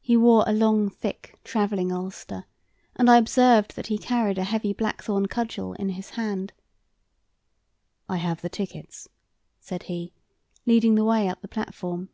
[0.00, 2.44] He wore a long, thick travelling ulster,
[2.94, 6.52] and I observed that he carried a heavy blackthorn cudgel in his hand.
[8.08, 9.08] "I have the tickets,"
[9.58, 10.12] said he,
[10.66, 12.10] leading the way up the platform.